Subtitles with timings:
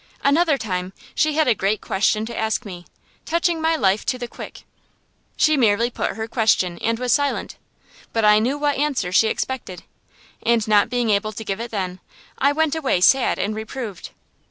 [0.23, 2.87] Another time she had a great question to ask me,
[3.23, 4.63] touching my life to the quick.
[5.37, 7.55] She merely put her question, and was silent;
[8.11, 9.83] but I knew what answer she expected,
[10.41, 11.99] and not being able to give it then,
[12.39, 14.09] I went away sad and reproved.